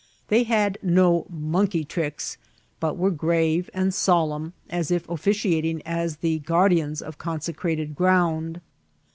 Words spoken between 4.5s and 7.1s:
as if officiating as the goardians